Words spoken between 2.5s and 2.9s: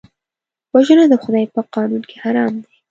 ده